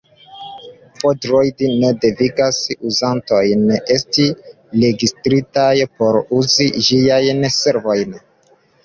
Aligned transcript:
F-Droid 0.99 1.59
ne 1.81 1.91
devigas 2.05 2.61
uzantojn 2.91 3.65
esti 3.97 4.25
registritaj 4.85 5.67
por 6.01 6.19
uzi 6.39 6.69
ĝiajn 6.89 7.45
servojn. 7.59 8.17